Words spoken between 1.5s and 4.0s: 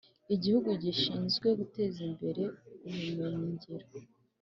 guteza imbere ubumenyi ngiro